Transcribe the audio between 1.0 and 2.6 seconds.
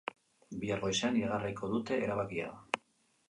iragarriko dute erabakia.